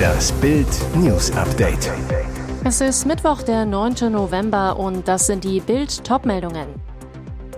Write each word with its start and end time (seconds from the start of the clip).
Das 0.00 0.30
Bild 0.30 0.68
News 0.94 1.32
Update. 1.32 1.90
Es 2.62 2.80
ist 2.80 3.06
Mittwoch, 3.06 3.42
der 3.42 3.66
9. 3.66 4.12
November 4.12 4.78
und 4.78 5.08
das 5.08 5.26
sind 5.26 5.42
die 5.42 5.58
Bild 5.58 6.04
Topmeldungen. 6.04 6.68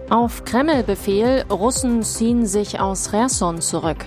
Auf 0.08 0.42
Kreml-Befehl, 0.46 1.44
Russen 1.50 2.02
ziehen 2.02 2.46
sich 2.46 2.80
aus 2.80 3.10
Cherson 3.10 3.60
zurück. 3.60 4.06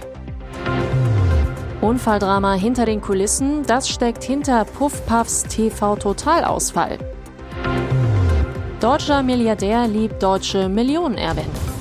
Unfalldrama 1.81 2.53
hinter 2.53 2.85
den 2.85 2.99
Kulissen, 2.99 3.63
das 3.67 3.88
steckt 3.88 4.23
hinter 4.23 4.66
Puffpuffs 4.66 5.44
TV-Totalausfall. 5.44 6.97
Deutscher 8.80 9.22
Milliardär 9.22 9.88
liebt 9.88 10.23
deutsche 10.23 10.67
Millionenerbin. 10.67 11.74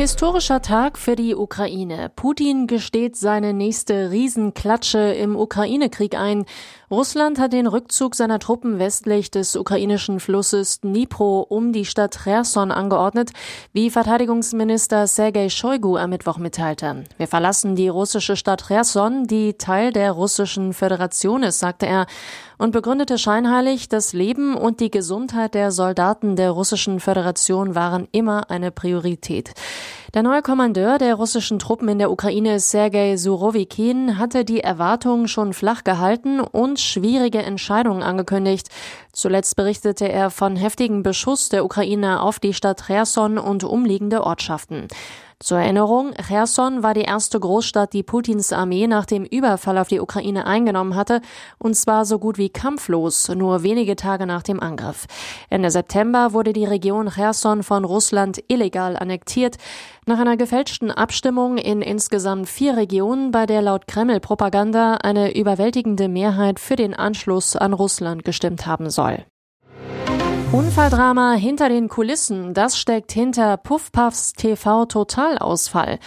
Historischer 0.00 0.62
Tag 0.62 0.96
für 0.96 1.14
die 1.14 1.34
Ukraine. 1.34 2.10
Putin 2.16 2.66
gesteht 2.66 3.16
seine 3.16 3.52
nächste 3.52 4.10
Riesenklatsche 4.10 4.98
im 4.98 5.36
Ukraine-Krieg 5.36 6.18
ein. 6.18 6.46
Russland 6.90 7.38
hat 7.38 7.52
den 7.52 7.66
Rückzug 7.66 8.14
seiner 8.14 8.38
Truppen 8.38 8.78
westlich 8.78 9.30
des 9.30 9.56
ukrainischen 9.56 10.18
Flusses 10.18 10.80
Dnipro 10.80 11.42
um 11.42 11.74
die 11.74 11.84
Stadt 11.84 12.18
Cherson 12.24 12.72
angeordnet, 12.72 13.32
wie 13.74 13.90
Verteidigungsminister 13.90 15.06
Sergei 15.06 15.50
Shoigu 15.50 15.98
am 15.98 16.08
Mittwoch 16.08 16.38
mitteilte. 16.38 17.04
Wir 17.18 17.28
verlassen 17.28 17.76
die 17.76 17.88
russische 17.88 18.36
Stadt 18.36 18.68
Cherson, 18.68 19.26
die 19.26 19.58
Teil 19.58 19.92
der 19.92 20.12
russischen 20.12 20.72
Föderation 20.72 21.42
ist, 21.42 21.58
sagte 21.58 21.84
er 21.84 22.06
und 22.60 22.72
begründete 22.72 23.16
scheinheilig, 23.16 23.88
das 23.88 24.12
Leben 24.12 24.54
und 24.54 24.80
die 24.80 24.90
Gesundheit 24.90 25.54
der 25.54 25.72
Soldaten 25.72 26.36
der 26.36 26.50
russischen 26.50 27.00
Föderation 27.00 27.74
waren 27.74 28.06
immer 28.12 28.50
eine 28.50 28.70
Priorität. 28.70 29.54
Der 30.12 30.24
neue 30.24 30.42
Kommandeur 30.42 30.98
der 30.98 31.14
russischen 31.14 31.60
Truppen 31.60 31.88
in 31.88 32.00
der 32.00 32.10
Ukraine, 32.10 32.58
Sergei 32.58 33.16
Surovikin, 33.16 34.18
hatte 34.18 34.44
die 34.44 34.58
Erwartungen 34.58 35.28
schon 35.28 35.52
flach 35.52 35.84
gehalten 35.84 36.40
und 36.40 36.80
schwierige 36.80 37.38
Entscheidungen 37.38 38.02
angekündigt. 38.02 38.70
Zuletzt 39.12 39.54
berichtete 39.54 40.08
er 40.08 40.30
von 40.30 40.56
heftigem 40.56 41.04
Beschuss 41.04 41.48
der 41.48 41.64
Ukraine 41.64 42.22
auf 42.22 42.40
die 42.40 42.54
Stadt 42.54 42.86
Cherson 42.88 43.38
und 43.38 43.62
umliegende 43.62 44.24
Ortschaften. 44.24 44.88
Zur 45.42 45.58
Erinnerung, 45.58 46.12
Cherson 46.28 46.82
war 46.82 46.92
die 46.92 47.00
erste 47.00 47.40
Großstadt, 47.40 47.94
die 47.94 48.02
Putins 48.02 48.52
Armee 48.52 48.86
nach 48.86 49.06
dem 49.06 49.24
Überfall 49.24 49.78
auf 49.78 49.88
die 49.88 49.98
Ukraine 49.98 50.46
eingenommen 50.46 50.94
hatte, 50.94 51.22
und 51.56 51.74
zwar 51.74 52.04
so 52.04 52.18
gut 52.18 52.36
wie 52.36 52.50
kampflos, 52.50 53.30
nur 53.30 53.62
wenige 53.62 53.96
Tage 53.96 54.26
nach 54.26 54.42
dem 54.42 54.60
Angriff. 54.60 55.06
Ende 55.48 55.70
September 55.70 56.34
wurde 56.34 56.52
die 56.52 56.66
Region 56.66 57.08
Cherson 57.08 57.62
von 57.62 57.86
Russland 57.86 58.44
illegal 58.48 58.98
annektiert, 58.98 59.56
nach 60.04 60.18
einer 60.18 60.36
gefälschten 60.36 60.90
Abstimmung 60.90 61.56
in 61.56 61.80
insgesamt 61.80 62.46
vier 62.46 62.76
Regionen, 62.76 63.30
bei 63.30 63.46
der 63.46 63.62
laut 63.62 63.86
Kreml-Propaganda 63.86 64.96
eine 64.96 65.34
überwältigende 65.34 66.08
Mehrheit 66.08 66.60
für 66.60 66.76
den 66.76 66.92
Anschluss 66.92 67.56
an 67.56 67.72
Russland 67.72 68.26
gestimmt 68.26 68.66
haben 68.66 68.90
soll. 68.90 69.24
Unfalldrama 70.52 71.34
hinter 71.34 71.68
den 71.68 71.88
Kulissen, 71.88 72.54
das 72.54 72.76
steckt 72.76 73.12
hinter 73.12 73.56
Puffpuffs 73.56 74.32
TV-Totalausfall. 74.32 76.00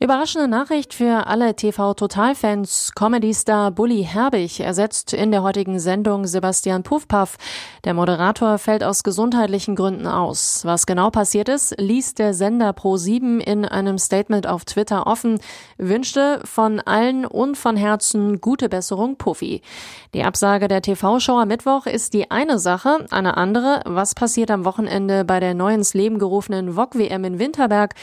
Überraschende 0.00 0.48
Nachricht 0.48 0.94
für 0.94 1.26
alle 1.26 1.54
TV-Total-Fans. 1.54 2.92
Comedy-Star 2.94 3.70
Bully 3.70 4.02
Herbig 4.02 4.60
ersetzt 4.60 5.12
in 5.12 5.30
der 5.30 5.42
heutigen 5.42 5.78
Sendung 5.78 6.26
Sebastian 6.26 6.82
Puffpuff. 6.82 7.36
Der 7.84 7.92
Moderator 7.92 8.56
fällt 8.56 8.82
aus 8.82 9.02
gesundheitlichen 9.02 9.76
Gründen 9.76 10.06
aus. 10.06 10.64
Was 10.64 10.86
genau 10.86 11.10
passiert 11.10 11.50
ist, 11.50 11.78
liest 11.78 12.18
der 12.18 12.32
Sender 12.32 12.70
Pro7 12.70 13.40
in 13.40 13.66
einem 13.66 13.98
Statement 13.98 14.46
auf 14.46 14.64
Twitter 14.64 15.06
offen, 15.06 15.38
wünschte 15.76 16.40
von 16.44 16.80
allen 16.80 17.26
und 17.26 17.58
von 17.58 17.76
Herzen 17.76 18.40
gute 18.40 18.70
Besserung 18.70 19.16
Puffy. 19.16 19.60
Die 20.14 20.24
Absage 20.24 20.68
der 20.68 20.80
TV-Show 20.80 21.38
am 21.38 21.48
Mittwoch 21.48 21.84
ist 21.84 22.14
die 22.14 22.30
eine 22.30 22.58
Sache, 22.58 23.04
eine 23.10 23.36
andere, 23.36 23.82
was 23.94 24.14
passiert 24.14 24.50
am 24.50 24.64
Wochenende 24.64 25.24
bei 25.24 25.40
der 25.40 25.54
neu 25.54 25.74
ins 25.74 25.94
Leben 25.94 26.18
gerufenen 26.18 26.76
VOG-WM 26.76 27.24
in 27.24 27.38
Winterberg. 27.38 27.94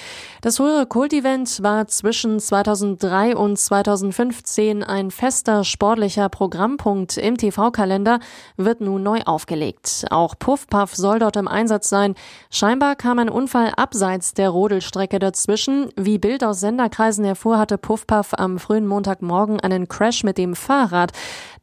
Das 0.42 0.58
frühere 0.58 0.86
Kult-Event 0.86 1.62
war 1.64 1.88
zwischen 1.88 2.40
2003 2.40 3.36
und 3.36 3.58
2015 3.58 4.84
ein 4.84 5.12
fester 5.12 5.64
sportlicher 5.64 6.30
Programmpunkt 6.30 7.18
im 7.18 7.38
TV-Kalender, 7.38 8.20
wird 8.56 8.82
nun 8.82 9.04
neu 9.04 9.22
aufgelegt. 9.26 10.06
Auch 10.10 10.36
Puffpuff 10.38 10.96
soll 10.96 11.20
dort 11.20 11.36
im 11.36 11.48
Einsatz 11.48 11.90
sein. 11.90 12.16
Scheinbar 12.50 12.96
kam 12.96 13.20
ein 13.20 13.30
Unfall 13.30 13.72
abseits 13.76 14.34
der 14.34 14.50
Rodelstrecke 14.50 15.20
dazwischen. 15.20 15.90
Wie 15.96 16.18
Bild 16.18 16.44
aus 16.44 16.60
Senderkreisen 16.60 17.26
hervor, 17.26 17.58
hatte 17.58 17.78
Puffpuff 17.78 18.34
am 18.34 18.60
frühen 18.60 18.88
Montagmorgen 18.88 19.60
einen 19.60 19.88
Crash 19.88 20.24
mit 20.24 20.38
dem 20.38 20.56
Fahrrad. 20.56 21.12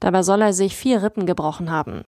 Dabei 0.00 0.22
soll 0.22 0.42
er 0.42 0.52
sich 0.52 0.76
vier 0.76 1.02
Rippen 1.02 1.26
gebrochen 1.26 1.70
haben. 1.70 2.02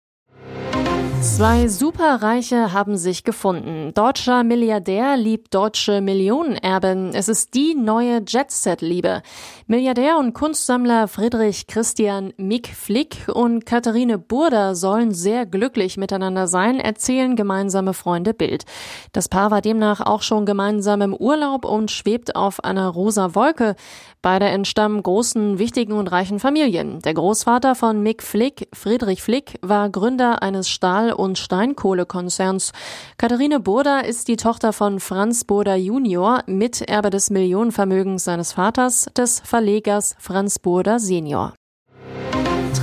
Zwei 1.24 1.68
Superreiche 1.68 2.74
haben 2.74 2.98
sich 2.98 3.24
gefunden. 3.24 3.92
Deutscher 3.94 4.44
Milliardär 4.44 5.16
liebt 5.16 5.54
deutsche 5.54 6.02
Millionenerben. 6.02 7.12
Es 7.14 7.28
ist 7.28 7.54
die 7.54 7.74
neue 7.74 8.22
Jet-Set-Liebe. 8.24 9.22
Milliardär 9.66 10.18
und 10.18 10.34
Kunstsammler 10.34 11.08
Friedrich 11.08 11.66
Christian 11.66 12.34
Mick 12.36 12.68
Flick 12.68 13.26
und 13.32 13.64
Katharine 13.64 14.18
Burda 14.18 14.74
sollen 14.74 15.14
sehr 15.14 15.46
glücklich 15.46 15.96
miteinander 15.96 16.46
sein, 16.46 16.78
erzählen 16.78 17.34
gemeinsame 17.36 17.94
Freunde 17.94 18.34
Bild. 18.34 18.64
Das 19.12 19.30
Paar 19.30 19.50
war 19.50 19.62
demnach 19.62 20.02
auch 20.02 20.20
schon 20.20 20.44
gemeinsam 20.44 21.00
im 21.00 21.14
Urlaub 21.14 21.64
und 21.64 21.90
schwebt 21.90 22.36
auf 22.36 22.62
einer 22.62 22.88
rosa 22.88 23.34
Wolke. 23.34 23.76
Beide 24.20 24.46
entstammen 24.46 25.02
großen, 25.02 25.58
wichtigen 25.58 25.92
und 25.92 26.08
reichen 26.08 26.38
Familien. 26.38 27.00
Der 27.00 27.12
Großvater 27.12 27.74
von 27.74 28.02
Mick 28.02 28.22
Flick, 28.22 28.68
Friedrich 28.72 29.22
Flick, 29.22 29.58
war 29.62 29.90
Gründer 29.90 30.42
eines 30.42 30.68
Stahl- 30.68 31.13
und 31.14 31.38
Steinkohlekonzerns. 31.38 32.72
Katharine 33.16 33.60
Burda 33.60 34.00
ist 34.00 34.28
die 34.28 34.36
Tochter 34.36 34.72
von 34.72 35.00
Franz 35.00 35.44
Burda 35.44 35.76
Junior, 35.76 36.42
Miterbe 36.46 37.10
des 37.10 37.30
Millionenvermögens 37.30 38.24
seines 38.24 38.52
Vaters, 38.52 39.06
des 39.16 39.40
Verlegers 39.40 40.14
Franz 40.18 40.58
Burda 40.58 40.98
Senior. 40.98 41.54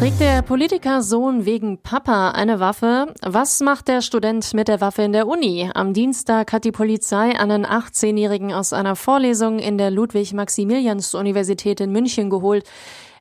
Trägt 0.01 0.19
der 0.19 0.41
Politikersohn 0.41 1.45
wegen 1.45 1.77
Papa 1.77 2.31
eine 2.31 2.59
Waffe? 2.59 3.13
Was 3.21 3.59
macht 3.59 3.87
der 3.87 4.01
Student 4.01 4.51
mit 4.55 4.67
der 4.67 4.81
Waffe 4.81 5.03
in 5.03 5.13
der 5.13 5.27
Uni? 5.27 5.69
Am 5.75 5.93
Dienstag 5.93 6.51
hat 6.53 6.63
die 6.63 6.71
Polizei 6.71 7.37
einen 7.37 7.67
18-Jährigen 7.67 8.51
aus 8.51 8.73
einer 8.73 8.95
Vorlesung 8.95 9.59
in 9.59 9.77
der 9.77 9.91
Ludwig-Maximilians-Universität 9.91 11.81
in 11.81 11.91
München 11.91 12.31
geholt. 12.31 12.67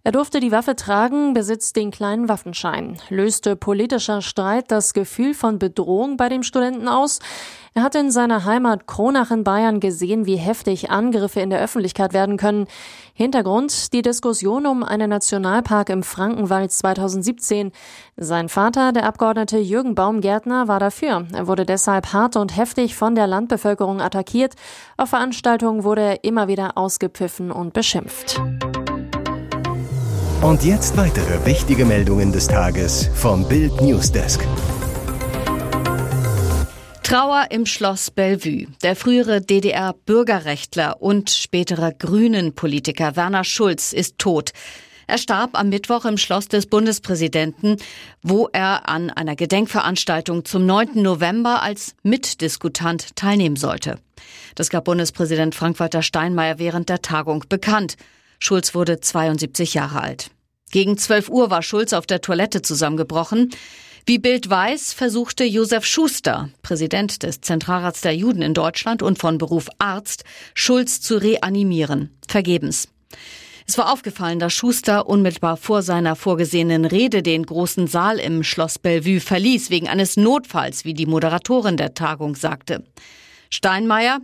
Er 0.03 0.12
durfte 0.12 0.41
die 0.41 0.50
Waffe 0.50 0.77
tragen, 0.77 1.34
besitzt 1.34 1.77
den 1.77 1.91
kleinen 1.91 2.31
Waffenschein. 2.31 2.97
Löste 3.11 3.55
politischer 3.55 4.22
Streit 4.22 4.71
das 4.71 4.94
Gefühl 4.94 5.34
von 5.34 5.59
Bedrohung 5.59 6.16
bei 6.16 6.31
dem 6.31 6.43
Studenten 6.43 6.88
aus? 6.88 7.19
Er 7.75 7.83
hat 7.83 7.94
in 7.94 8.10
seiner 8.10 8.47
Heimat 8.47 8.87
Kronach 8.87 9.31
in 9.31 9.44
Bayern 9.44 9.78
gesehen, 9.78 10.25
wie 10.25 10.37
heftig 10.37 10.91
Angriffe 10.91 11.41
in 11.41 11.50
der 11.50 11.60
Öffentlichkeit 11.60 12.15
werden 12.15 12.39
können. 12.39 12.66
Hintergrund 13.12 13.92
die 13.92 14.01
Diskussion 14.01 14.66
um 14.66 14.83
einen 14.83 15.10
Nationalpark 15.10 15.91
im 15.91 16.03
Frankenwald 16.03 16.72
2017. 16.72 17.71
Sein 18.16 18.48
Vater, 18.48 18.92
der 18.92 19.04
Abgeordnete 19.04 19.59
Jürgen 19.59 19.95
Baumgärtner, 19.95 20.66
war 20.66 20.80
dafür. 20.80 21.27
Er 21.34 21.47
wurde 21.47 21.66
deshalb 21.66 22.15
hart 22.15 22.36
und 22.36 22.57
heftig 22.57 22.97
von 22.97 23.15
der 23.15 23.27
Landbevölkerung 23.27 24.01
attackiert. 24.01 24.54
Auf 24.97 25.10
Veranstaltungen 25.10 25.84
wurde 25.84 26.01
er 26.01 26.24
immer 26.24 26.48
wieder 26.48 26.78
ausgepfiffen 26.78 27.53
und 27.53 27.74
beschimpft. 27.74 28.41
Und 30.42 30.65
jetzt 30.65 30.97
weitere 30.97 31.45
wichtige 31.45 31.84
Meldungen 31.84 32.33
des 32.33 32.48
Tages 32.48 33.10
vom 33.15 33.47
Bild 33.47 33.78
Newsdesk. 33.83 34.41
Trauer 37.03 37.48
im 37.51 37.66
Schloss 37.66 38.10
Bellevue. 38.10 38.69
Der 38.83 38.97
frühere 38.97 39.42
DDR-Bürgerrechtler 39.42 41.03
und 41.03 41.28
spätere 41.28 41.92
Grünen-Politiker 41.92 43.16
Werner 43.16 43.45
Schulz 43.45 43.92
ist 43.92 44.16
tot. 44.16 44.53
Er 45.07 45.19
starb 45.19 45.59
am 45.59 45.69
Mittwoch 45.69 46.07
im 46.07 46.16
Schloss 46.16 46.48
des 46.48 46.65
Bundespräsidenten, 46.66 47.77
wo 48.22 48.48
er 48.51 48.89
an 48.89 49.10
einer 49.10 49.36
Gedenkveranstaltung 49.36 50.47
zum 50.47 50.65
9. 50.65 51.03
November 51.03 51.60
als 51.60 51.95
Mitdiskutant 52.03 53.15
teilnehmen 53.15 53.57
sollte. 53.57 53.98
Das 54.54 54.71
gab 54.71 54.84
Bundespräsident 54.84 55.54
Frank-Walter 55.54 56.01
Steinmeier 56.01 56.59
während 56.59 56.89
der 56.89 57.03
Tagung 57.03 57.45
bekannt. 57.51 57.97
Schulz 58.41 58.75
wurde 58.75 59.01
72 59.01 59.75
Jahre 59.75 60.03
alt. 60.03 60.31
Gegen 60.72 60.97
12 60.97 61.28
Uhr 61.28 61.51
war 61.51 61.63
Schulz 61.63 61.92
auf 61.92 62.07
der 62.07 62.21
Toilette 62.21 62.63
zusammengebrochen. 62.63 63.51
Wie 64.07 64.19
Bild 64.19 64.48
weiß, 64.48 64.92
versuchte 64.92 65.45
Josef 65.45 65.84
Schuster, 65.84 66.48
Präsident 66.63 67.22
des 67.22 67.42
Zentralrats 67.42 68.01
der 68.01 68.16
Juden 68.16 68.42
in 68.42 68.54
Deutschland 68.54 69.03
und 69.03 69.19
von 69.19 69.39
Beruf 69.39 69.69
Arzt, 69.78 70.25
Schulz 70.54 71.01
zu 71.01 71.16
reanimieren. 71.16 72.10
Vergebens. 72.27 72.89
Es 73.66 73.78
war 73.78 73.92
aufgefallen, 73.92 74.41
dass 74.41 74.53
Schuster 74.53 75.07
unmittelbar 75.07 75.57
vor 75.57 75.83
seiner 75.83 76.16
vorgesehenen 76.16 76.84
Rede 76.84 77.22
den 77.22 77.45
großen 77.45 77.86
Saal 77.86 78.19
im 78.19 78.43
Schloss 78.43 78.78
Bellevue 78.78 79.21
verließ, 79.21 79.71
wegen 79.71 79.89
eines 79.89 80.16
Notfalls, 80.16 80.84
wie 80.84 80.95
die 80.95 81.07
Moderatorin 81.07 81.77
der 81.77 81.95
Tagung 81.95 82.34
sagte. 82.34 82.83
Steinmeier, 83.48 84.21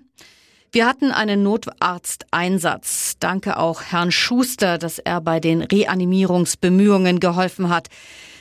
wir 0.76 0.84
hatten 0.84 1.10
einen 1.10 1.42
Notarzteinsatz. 1.42 3.14
Danke 3.18 3.56
auch 3.56 3.80
Herrn 3.80 4.12
Schuster, 4.12 4.76
dass 4.76 4.98
er 4.98 5.22
bei 5.22 5.40
den 5.40 5.62
Reanimierungsbemühungen 5.62 7.18
geholfen 7.18 7.70
hat. 7.70 7.88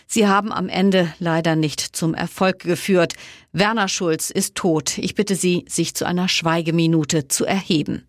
Sie 0.05 0.27
haben 0.27 0.51
am 0.51 0.67
Ende 0.67 1.13
leider 1.19 1.55
nicht 1.55 1.79
zum 1.79 2.13
Erfolg 2.13 2.59
geführt. 2.59 3.13
Werner 3.53 3.87
Schulz 3.87 4.31
ist 4.31 4.55
tot. 4.55 4.97
Ich 4.97 5.15
bitte 5.15 5.35
Sie, 5.35 5.63
sich 5.69 5.95
zu 5.95 6.03
einer 6.03 6.27
Schweigeminute 6.27 7.29
zu 7.29 7.45
erheben. 7.45 8.05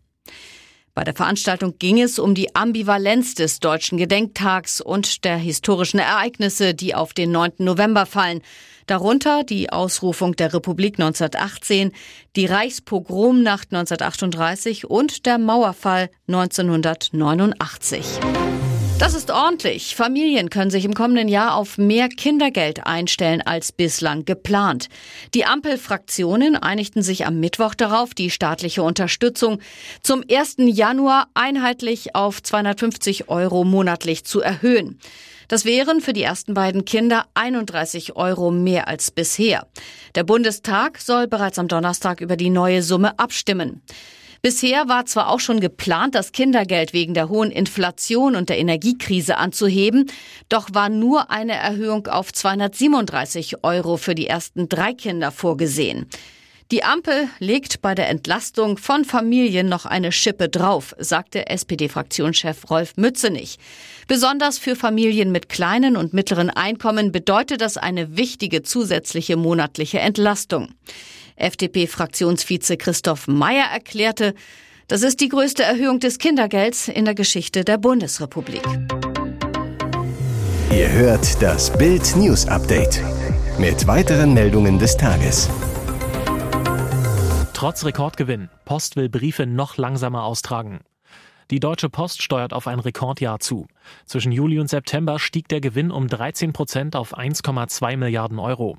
Bei 0.93 1.05
der 1.05 1.15
Veranstaltung 1.15 1.79
ging 1.79 2.03
es 2.03 2.19
um 2.19 2.35
die 2.35 2.57
Ambivalenz 2.57 3.37
des 3.37 3.61
deutschen 3.61 3.97
Gedenktags 3.97 4.81
und 4.81 5.25
der 5.25 5.37
historischen 5.37 6.01
Ereignisse, 6.01 6.75
die 6.75 6.97
auf 6.97 7.15
den 7.15 7.31
9. 7.31 7.53
November 7.59 8.07
fallen. 8.07 8.43
Darunter 8.87 9.43
die 9.43 9.71
Ausrufung 9.71 10.37
der 10.37 10.55
Republik 10.55 11.01
1918, 11.01 11.93
die 12.37 12.47
Reichspogromnacht 12.47 13.73
1938 13.73 14.89
und 14.89 15.27
der 15.27 15.39
Mauerfall 15.39 16.09
1989. 16.29 18.21
Das 18.99 19.13
ist 19.13 19.31
ordentlich. 19.31 19.95
Familien 19.95 20.49
können 20.49 20.71
sich 20.71 20.87
im 20.87 20.95
kommenden 20.95 21.29
Jahr 21.29 21.55
auf 21.55 21.77
mehr 21.77 22.09
Kindergeld 22.09 22.87
einstellen 22.87 23.43
als 23.43 23.71
bislang 23.71 24.25
geplant. 24.25 24.89
Die 25.35 25.45
Ampelfraktionen 25.45 26.57
einigten 26.57 27.03
sich 27.03 27.27
am 27.27 27.39
Mittwoch 27.39 27.75
darauf, 27.75 28.15
die 28.15 28.31
staatliche 28.31 28.83
Unterstützung 28.83 29.61
zum 30.03 30.25
1. 30.31 30.57
Januar 30.61 31.29
einheitlich 31.35 32.15
auf 32.15 32.43
250 32.43 33.29
Euro 33.29 33.65
monatlich 33.65 34.25
zu 34.25 34.41
erhöhen. 34.41 34.99
Das 35.49 35.67
wären 35.67 36.01
für 36.01 36.15
die 36.15 36.23
ersten 36.23 36.55
beiden 36.55 36.87
Kinder 36.87 37.27
31 37.35 38.17
Euro 38.17 38.51
mehr 38.51 38.89
als 38.89 39.11
bisher. 39.11 39.67
Der 40.15 40.25
Bundestag 40.25 40.99
soll 41.01 41.29
bereits 41.29 41.59
am 41.59 41.69
Donnerstag 41.69 42.23
über 42.23 42.37
die 42.37 42.51
neue 42.51 42.83
Summe 42.83 43.19
abstimmen. 43.19 43.83
Bisher 44.47 44.87
war 44.87 45.07
zwar 45.07 45.31
auch 45.31 45.41
schon 45.41 45.59
geplant, 45.59 46.15
das 46.15 46.31
Kindergeld 46.31 46.93
wegen 46.93 47.15
der 47.15 47.29
hohen 47.29 47.51
Inflation 47.51 48.37
und 48.37 48.49
der 48.49 48.59
Energiekrise 48.59 49.39
anzuheben, 49.39 50.09
doch 50.49 50.69
war 50.73 50.89
nur 50.89 51.33
eine 51.33 51.55
Erhöhung 51.55 52.07
auf 52.07 52.33
237 52.33 53.65
Euro 53.65 53.97
für 53.97 54.15
die 54.15 54.29
ersten 54.29 54.69
drei 54.69 54.95
Kinder 54.95 55.33
vorgesehen. 55.33 56.07
Die 56.71 56.85
Ampel 56.85 57.29
legt 57.41 57.83
bei 57.83 57.97
der 57.97 58.09
Entlastung 58.09 58.79
von 58.79 59.05
Familien 59.05 59.69
noch 59.69 59.85
eine 59.85 60.13
Schippe 60.13 60.49
drauf, 60.49 60.95
sagte 61.01 61.49
SPD-Fraktionschef 61.49 62.71
Rolf 62.71 62.93
Mützenich. 62.97 63.59
Besonders 64.07 64.59
für 64.59 64.77
Familien 64.77 65.33
mit 65.33 65.49
kleinen 65.49 65.97
und 65.97 66.15
mittleren 66.15 66.51
Einkommen 66.51 67.11
bedeutet 67.11 67.61
das 67.61 67.79
eine 67.79 68.17
wichtige 68.17 68.63
zusätzliche 68.63 69.37
monatliche 69.37 69.99
Entlastung. 69.99 70.69
FDP-Fraktionsvize 71.37 72.77
Christoph 72.77 73.29
Meyer 73.29 73.67
erklärte, 73.73 74.35
das 74.89 75.03
ist 75.03 75.21
die 75.21 75.29
größte 75.29 75.63
Erhöhung 75.63 76.01
des 76.01 76.19
Kindergelds 76.19 76.89
in 76.89 77.05
der 77.05 77.15
Geschichte 77.15 77.65
der 77.65 77.79
Bundesrepublik. 77.79 78.63
Ihr 80.71 80.91
hört 80.93 81.43
das 81.43 81.77
Bild 81.77 82.17
News 82.17 82.47
Update 82.47 83.01
mit 83.59 83.87
weiteren 83.87 84.35
Meldungen 84.35 84.79
des 84.79 84.97
Tages. 84.97 85.49
Trotz 87.55 87.85
Rekordgewinn, 87.85 88.51
Post 88.65 88.97
will 88.97 89.09
Briefe 89.09 89.47
noch 89.47 89.77
langsamer 89.77 90.25
austragen. 90.25 90.81
Die 91.51 91.61
Deutsche 91.61 91.89
Post 91.89 92.23
steuert 92.23 92.53
auf 92.53 92.67
ein 92.67 92.81
Rekordjahr 92.81 93.39
zu. 93.39 93.69
Zwischen 94.05 94.33
Juli 94.33 94.59
und 94.59 94.69
September 94.69 95.21
stieg 95.21 95.47
der 95.47 95.61
Gewinn 95.61 95.93
um 95.93 96.09
13 96.09 96.53
Prozent 96.53 96.97
auf 96.97 97.17
1,2 97.17 97.97
Milliarden 97.97 98.41
Euro. 98.41 98.79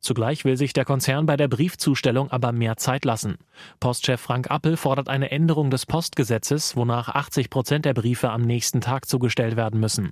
Zugleich 0.00 0.44
will 0.44 0.56
sich 0.56 0.72
der 0.72 0.84
Konzern 0.84 1.26
bei 1.26 1.36
der 1.36 1.46
Briefzustellung 1.46 2.28
aber 2.32 2.50
mehr 2.50 2.76
Zeit 2.76 3.04
lassen. 3.04 3.38
Postchef 3.78 4.20
Frank 4.20 4.50
Appel 4.50 4.76
fordert 4.76 5.08
eine 5.08 5.30
Änderung 5.30 5.70
des 5.70 5.86
Postgesetzes, 5.86 6.74
wonach 6.74 7.08
80 7.08 7.50
Prozent 7.50 7.84
der 7.84 7.94
Briefe 7.94 8.30
am 8.30 8.42
nächsten 8.42 8.80
Tag 8.80 9.06
zugestellt 9.06 9.54
werden 9.54 9.78
müssen. 9.78 10.10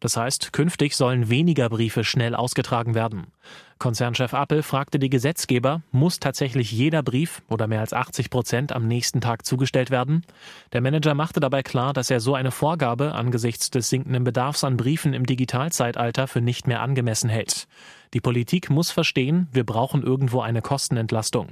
Das 0.00 0.18
heißt, 0.18 0.52
künftig 0.52 0.94
sollen 0.94 1.30
weniger 1.30 1.70
Briefe 1.70 2.04
schnell 2.04 2.34
ausgetragen 2.34 2.94
werden. 2.94 3.28
Konzernchef 3.78 4.32
Appel 4.32 4.62
fragte 4.62 4.98
die 4.98 5.10
Gesetzgeber, 5.10 5.82
muss 5.92 6.18
tatsächlich 6.18 6.72
jeder 6.72 7.02
Brief 7.02 7.42
oder 7.50 7.66
mehr 7.66 7.80
als 7.80 7.92
80 7.92 8.30
Prozent 8.30 8.72
am 8.72 8.88
nächsten 8.88 9.20
Tag 9.20 9.44
zugestellt 9.44 9.90
werden? 9.90 10.24
Der 10.72 10.80
Manager 10.80 11.14
machte 11.14 11.40
dabei 11.40 11.62
klar, 11.62 11.92
dass 11.92 12.10
er 12.10 12.20
so 12.20 12.34
eine 12.34 12.52
Vorgabe 12.52 13.12
angesichts 13.12 13.70
des 13.70 13.90
sinkenden 13.90 14.24
Bedarfs 14.24 14.64
an 14.64 14.78
Briefen 14.78 15.12
im 15.12 15.26
Digitalzeitalter 15.26 16.26
für 16.26 16.40
nicht 16.40 16.66
mehr 16.66 16.80
angemessen 16.80 17.28
hält. 17.28 17.68
Die 18.14 18.20
Politik 18.20 18.70
muss 18.70 18.90
verstehen, 18.90 19.48
wir 19.52 19.64
brauchen 19.64 20.02
irgendwo 20.02 20.40
eine 20.40 20.62
Kostenentlastung. 20.62 21.48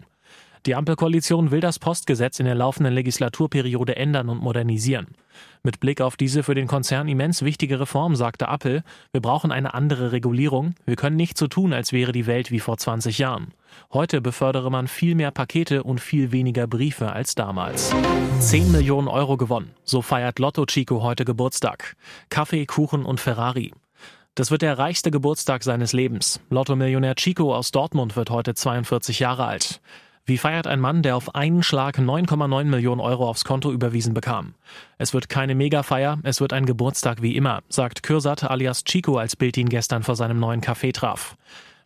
Die 0.67 0.75
Ampelkoalition 0.75 1.51
will 1.51 1.61
das 1.61 1.79
Postgesetz 1.79 2.41
in 2.41 2.47
der 2.47 2.55
laufenden 2.55 2.95
Legislaturperiode 2.95 3.97
ändern 3.97 4.31
und 4.31 4.41
modernisieren. 4.41 5.09
Mit 5.63 5.79
Blick 5.79 6.01
auf 6.01 6.17
diese 6.17 6.43
für 6.43 6.55
den 6.55 6.67
Konzern 6.67 7.07
immens 7.07 7.43
wichtige 7.43 7.81
Reform 7.81 8.17
sagte 8.17 8.49
Appel, 8.49 8.83
wir 9.13 9.21
brauchen 9.21 9.53
eine 9.53 9.75
andere 9.75 10.13
Regulierung, 10.13 10.75
wir 10.87 10.97
können 10.97 11.17
nicht 11.17 11.37
so 11.37 11.49
tun, 11.49 11.75
als 11.75 11.93
wäre 11.93 12.13
die 12.13 12.27
Welt 12.27 12.51
wie 12.51 12.61
vor 12.61 12.79
20 12.79 13.19
Jahren. 13.19 13.49
Heute 13.93 14.23
befördere 14.23 14.71
man 14.71 14.89
viel 14.89 15.15
mehr 15.15 15.33
Pakete 15.33 15.83
und 15.83 16.01
viel 16.01 16.33
weniger 16.33 16.67
Briefe 16.67 17.13
als 17.13 17.35
damals. 17.35 17.95
10 18.39 18.73
Millionen 18.73 19.09
Euro 19.09 19.37
gewonnen, 19.37 19.73
so 19.85 20.01
feiert 20.01 20.39
Lotto 20.39 20.65
Chico 20.65 21.03
heute 21.03 21.27
Geburtstag. 21.27 21.95
Kaffee, 22.31 22.65
Kuchen 22.65 23.05
und 23.05 23.21
Ferrari. 23.21 23.75
Das 24.35 24.51
wird 24.51 24.63
der 24.63 24.79
reichste 24.79 25.11
Geburtstag 25.11 25.63
seines 25.63 25.93
Lebens. 25.93 26.41
Lotto-Millionär 26.51 27.15
Chico 27.15 27.55
aus 27.55 27.71
Dortmund 27.71 28.17
wird 28.17 28.31
heute 28.31 28.55
42 28.55 29.21
Jahre 29.21 29.45
alt. 29.45 29.81
Wie 30.27 30.39
feiert 30.39 30.67
ein 30.67 30.81
Mann, 30.81 31.03
der 31.03 31.17
auf 31.17 31.35
einen 31.35 31.63
Schlag 31.63 31.99
9,9 31.99 32.65
Millionen 32.65 33.03
Euro 33.03 33.29
aufs 33.29 33.45
Konto 33.45 33.71
überwiesen 33.71 34.15
bekam? 34.15 34.55
Es 34.97 35.13
wird 35.13 35.29
keine 35.29 35.55
Megafeier, 35.55 36.19
es 36.23 36.41
wird 36.41 36.55
ein 36.55 36.65
Geburtstag 36.65 37.21
wie 37.21 37.37
immer, 37.37 37.63
sagt 37.69 38.03
Kürsat 38.03 38.43
alias 38.43 38.85
Chico, 38.85 39.19
als 39.19 39.37
Bild 39.37 39.59
ihn 39.59 39.69
gestern 39.69 40.03
vor 40.03 40.17
seinem 40.17 40.41
neuen 40.41 40.63
Café 40.63 40.95
traf. 40.95 41.37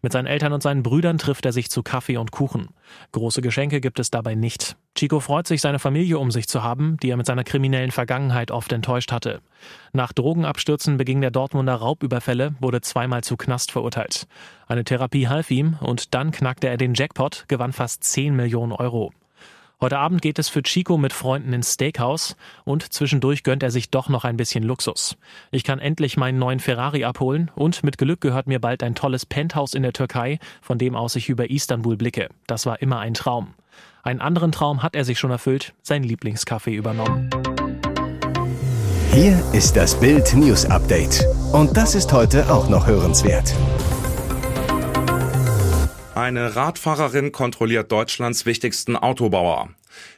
Mit 0.09 0.15
seinen 0.15 0.27
Eltern 0.27 0.55
und 0.55 0.63
seinen 0.63 0.83
Brüdern 0.83 1.19
trifft 1.19 1.45
er 1.45 1.53
sich 1.53 1.69
zu 1.69 1.83
Kaffee 1.83 2.17
und 2.17 2.31
Kuchen. 2.31 2.69
Große 3.13 3.43
Geschenke 3.43 3.83
gibt 3.83 3.99
es 3.99 4.11
dabei 4.11 4.35
nicht. 4.35 4.79
Chico 4.95 5.21
freut 5.21 5.47
sich, 5.47 5.61
seine 5.61 5.79
Familie 5.79 6.19
um 6.19 6.31
sich 6.31 6.49
zu 6.49 6.63
haben, 6.63 6.97
die 7.03 7.11
er 7.11 7.19
mit 7.19 7.27
seiner 7.27 7.45
kriminellen 7.45 7.91
Vergangenheit 7.91 8.51
oft 8.51 8.73
enttäuscht 8.73 9.13
hatte. 9.13 9.43
Nach 9.93 10.15
Drogenabstürzen 10.15 10.97
beging 10.97 11.21
der 11.21 11.31
Dortmunder 11.31 11.75
Raubüberfälle, 11.75 12.55
wurde 12.59 12.81
zweimal 12.81 13.23
zu 13.23 13.37
Knast 13.37 13.71
verurteilt. 13.71 14.27
Eine 14.67 14.83
Therapie 14.83 15.29
half 15.29 15.51
ihm 15.51 15.77
und 15.83 16.15
dann 16.15 16.31
knackte 16.31 16.69
er 16.69 16.79
den 16.79 16.95
Jackpot, 16.95 17.45
gewann 17.49 17.75
fast 17.75 18.03
10 18.03 18.35
Millionen 18.35 18.73
Euro. 18.73 19.13
Heute 19.81 19.99
Abend 19.99 20.23
geht 20.23 20.41
es 20.41 20.49
für 20.49 20.65
Chico 20.65 20.99
mit 20.99 21.13
Freunden 21.13 21.53
ins 21.53 21.75
Steakhouse 21.75 22.35
und 22.65 22.93
zwischendurch 22.93 23.45
gönnt 23.45 23.63
er 23.63 23.71
sich 23.71 23.91
doch 23.91 24.09
noch 24.09 24.25
ein 24.25 24.37
bisschen 24.37 24.65
Luxus. 24.65 25.17
Ich 25.53 25.63
kann 25.63 25.79
endlich 25.79 26.17
meinen 26.17 26.41
neuen 26.41 26.59
Ferrari 26.59 27.05
abholen 27.05 27.53
und 27.55 27.85
mit 27.85 27.97
Glück 27.97 28.21
gehört 28.21 28.49
mir 28.49 28.61
bald 28.61 28.83
ein 28.83 28.97
tolles 28.97 29.25
Penthouse 29.25 29.75
in 29.75 29.85
der 29.85 29.93
Türkei, 29.93 30.41
von 30.63 30.79
dem 30.79 30.97
aus 30.97 31.15
ich 31.15 31.29
über 31.29 31.49
Istanbul 31.49 31.97
blicke. 31.97 32.29
Das 32.49 32.67
war 32.67 32.83
immer 32.83 32.99
ein 32.99 33.15
Traum. 33.15 33.55
Einen 34.03 34.21
anderen 34.21 34.51
Traum 34.51 34.83
hat 34.83 34.97
er 34.97 35.05
sich 35.05 35.21
schon 35.21 35.31
erfüllt, 35.31 35.75
sein 35.83 36.03
Lieblingscafé 36.03 36.71
übernommen. 36.71 37.31
Hier 39.13 39.41
ist 39.53 39.77
das 39.77 39.99
Bild 40.01 40.35
News 40.35 40.65
Update. 40.67 41.25
Und 41.53 41.77
das 41.77 41.95
ist 41.95 42.13
heute 42.13 42.53
auch 42.53 42.69
noch 42.69 42.89
hörenswert. 42.89 43.55
Eine 46.19 46.57
Radfahrerin 46.57 47.31
kontrolliert 47.31 47.93
Deutschlands 47.93 48.45
wichtigsten 48.45 48.97
Autobauer. 48.97 49.69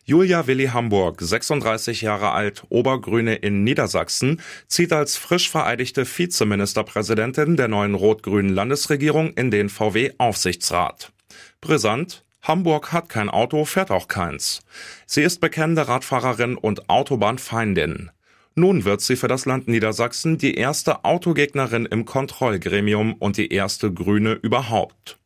Julia 0.06 0.46
Willi 0.46 0.68
Hamburg, 0.68 1.20
36 1.20 2.00
Jahre 2.00 2.30
alt, 2.30 2.64
Obergrüne 2.70 3.34
in 3.34 3.64
Niedersachsen, 3.64 4.40
zieht 4.66 4.94
als 4.94 5.18
frisch 5.18 5.50
vereidigte 5.50 6.06
Vizeministerpräsidentin 6.06 7.58
der 7.58 7.68
neuen 7.68 7.94
rot-grünen 7.94 8.48
Landesregierung 8.48 9.34
in 9.34 9.50
den 9.50 9.68
VW-Aufsichtsrat. 9.68 11.12
Brisant, 11.60 12.24
Hamburg 12.40 12.94
hat 12.94 13.10
kein 13.10 13.28
Auto, 13.28 13.66
fährt 13.66 13.90
auch 13.90 14.08
keins. 14.08 14.62
Sie 15.04 15.20
ist 15.20 15.42
bekennende 15.42 15.86
Radfahrerin 15.86 16.56
und 16.56 16.88
Autobahnfeindin. 16.88 18.10
Nun 18.54 18.86
wird 18.86 19.02
sie 19.02 19.16
für 19.16 19.28
das 19.28 19.44
Land 19.44 19.68
Niedersachsen 19.68 20.38
die 20.38 20.54
erste 20.54 21.04
Autogegnerin 21.04 21.84
im 21.84 22.06
Kontrollgremium 22.06 23.12
und 23.12 23.36
die 23.36 23.52
erste 23.52 23.92
Grüne 23.92 24.32
überhaupt. 24.32 25.19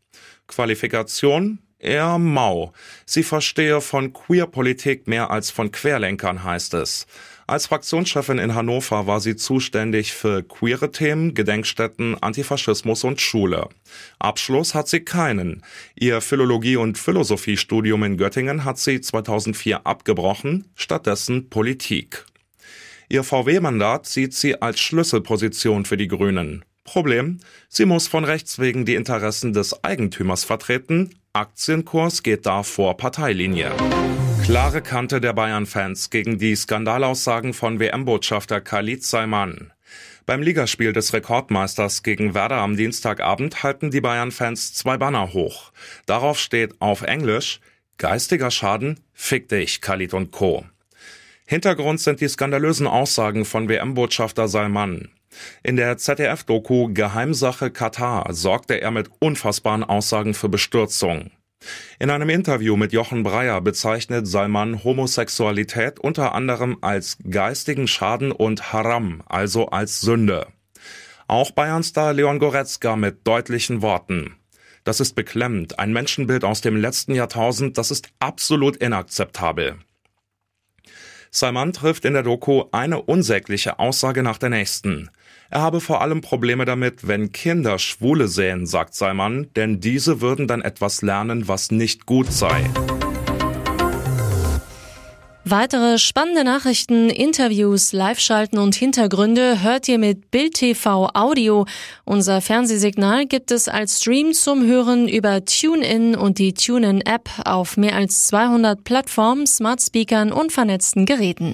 Qualifikation 0.46 1.58
eher 1.78 2.18
mau. 2.18 2.72
Sie 3.06 3.22
verstehe 3.22 3.80
von 3.80 4.12
Queerpolitik 4.12 5.06
mehr 5.06 5.30
als 5.30 5.50
von 5.50 5.70
Querlenkern, 5.70 6.42
heißt 6.42 6.74
es. 6.74 7.06
Als 7.46 7.66
Fraktionschefin 7.66 8.38
in 8.38 8.54
Hannover 8.54 9.06
war 9.06 9.20
sie 9.20 9.36
zuständig 9.36 10.14
für 10.14 10.42
queere 10.42 10.90
Themen, 10.90 11.34
Gedenkstätten, 11.34 12.16
Antifaschismus 12.22 13.04
und 13.04 13.20
Schule. 13.20 13.68
Abschluss 14.18 14.74
hat 14.74 14.88
sie 14.88 15.00
keinen. 15.00 15.62
Ihr 15.94 16.22
Philologie- 16.22 16.76
und 16.76 16.96
Philosophiestudium 16.96 18.02
in 18.04 18.16
Göttingen 18.16 18.64
hat 18.64 18.78
sie 18.78 19.02
2004 19.02 19.86
abgebrochen, 19.86 20.68
stattdessen 20.74 21.50
Politik. 21.50 22.24
Ihr 23.10 23.24
VW-Mandat 23.24 24.06
sieht 24.06 24.32
sie 24.32 24.62
als 24.62 24.80
Schlüsselposition 24.80 25.84
für 25.84 25.98
die 25.98 26.08
Grünen. 26.08 26.64
Problem, 26.84 27.40
sie 27.68 27.86
muss 27.86 28.06
von 28.06 28.24
Rechts 28.24 28.58
wegen 28.58 28.84
die 28.84 28.94
Interessen 28.94 29.52
des 29.52 29.82
Eigentümers 29.82 30.44
vertreten. 30.44 31.14
Aktienkurs 31.32 32.22
geht 32.22 32.46
da 32.46 32.62
vor 32.62 32.96
Parteilinie. 32.96 33.72
Klare 34.44 34.82
Kante 34.82 35.20
der 35.20 35.32
Bayern-Fans 35.32 36.10
gegen 36.10 36.38
die 36.38 36.54
Skandalaussagen 36.54 37.54
von 37.54 37.80
WM-Botschafter 37.80 38.60
Khalid 38.60 39.02
Saiman. 39.02 39.72
Beim 40.26 40.42
Ligaspiel 40.42 40.92
des 40.92 41.12
Rekordmeisters 41.12 42.02
gegen 42.02 42.34
Werder 42.34 42.58
am 42.58 42.76
Dienstagabend 42.76 43.62
halten 43.62 43.90
die 43.90 44.00
Bayern-Fans 44.00 44.74
zwei 44.74 44.96
Banner 44.96 45.32
hoch. 45.32 45.72
Darauf 46.06 46.38
steht 46.38 46.80
auf 46.80 47.02
Englisch 47.02 47.60
Geistiger 47.96 48.50
Schaden, 48.50 49.00
fick 49.12 49.48
dich, 49.48 49.80
Khalid 49.80 50.14
und 50.14 50.32
Co. 50.32 50.64
Hintergrund 51.46 52.00
sind 52.00 52.20
die 52.20 52.28
skandalösen 52.28 52.86
Aussagen 52.86 53.44
von 53.44 53.68
WM-Botschafter 53.68 54.48
Salman. 54.48 55.10
In 55.62 55.76
der 55.76 55.96
ZDF-Doku 55.96 56.92
Geheimsache 56.92 57.70
Katar 57.70 58.32
sorgte 58.32 58.80
er 58.80 58.90
mit 58.90 59.10
unfassbaren 59.18 59.84
Aussagen 59.84 60.34
für 60.34 60.48
Bestürzung. 60.48 61.30
In 61.98 62.10
einem 62.10 62.28
Interview 62.28 62.76
mit 62.76 62.92
Jochen 62.92 63.22
Breyer 63.22 63.60
bezeichnet 63.60 64.26
Salman 64.26 64.84
Homosexualität 64.84 65.98
unter 65.98 66.34
anderem 66.34 66.78
als 66.80 67.18
geistigen 67.28 67.88
Schaden 67.88 68.32
und 68.32 68.72
Haram, 68.72 69.22
also 69.26 69.68
als 69.68 70.00
Sünde. 70.00 70.46
Auch 71.26 71.52
Bayernstar 71.52 72.12
Leon 72.12 72.38
Goretzka 72.38 72.96
mit 72.96 73.26
deutlichen 73.26 73.80
Worten. 73.80 74.36
Das 74.84 75.00
ist 75.00 75.14
beklemmend, 75.14 75.78
ein 75.78 75.94
Menschenbild 75.94 76.44
aus 76.44 76.60
dem 76.60 76.76
letzten 76.76 77.14
Jahrtausend, 77.14 77.78
das 77.78 77.90
ist 77.90 78.10
absolut 78.18 78.76
inakzeptabel. 78.76 79.76
Salman 81.30 81.72
trifft 81.72 82.04
in 82.04 82.12
der 82.12 82.22
Doku 82.22 82.64
eine 82.70 83.02
unsägliche 83.02 83.78
Aussage 83.78 84.22
nach 84.22 84.38
der 84.38 84.50
nächsten. 84.50 85.10
Er 85.50 85.62
habe 85.62 85.80
vor 85.80 86.00
allem 86.00 86.20
Probleme 86.20 86.64
damit, 86.64 87.06
wenn 87.06 87.32
Kinder 87.32 87.78
Schwule 87.78 88.28
sehen, 88.28 88.66
sagt 88.66 88.94
Salman, 88.94 89.48
denn 89.56 89.80
diese 89.80 90.20
würden 90.20 90.48
dann 90.48 90.62
etwas 90.62 91.02
lernen, 91.02 91.48
was 91.48 91.70
nicht 91.70 92.06
gut 92.06 92.32
sei. 92.32 92.68
Weitere 95.46 95.98
spannende 95.98 96.42
Nachrichten, 96.42 97.10
Interviews, 97.10 97.92
Live-Schalten 97.92 98.56
und 98.56 98.74
Hintergründe 98.74 99.62
hört 99.62 99.86
ihr 99.88 99.98
mit 99.98 100.30
Bild 100.30 100.54
TV 100.54 101.10
Audio. 101.12 101.66
Unser 102.06 102.40
Fernsehsignal 102.40 103.26
gibt 103.26 103.50
es 103.50 103.68
als 103.68 104.00
Stream 104.00 104.32
zum 104.32 104.66
Hören 104.66 105.06
über 105.06 105.44
TuneIn 105.44 106.16
und 106.16 106.38
die 106.38 106.54
TuneIn-App 106.54 107.28
auf 107.44 107.76
mehr 107.76 107.94
als 107.94 108.26
200 108.28 108.84
Plattformen, 108.84 109.46
Smart 109.46 109.82
Speakern 109.82 110.32
und 110.32 110.50
vernetzten 110.50 111.04
Geräten. 111.04 111.52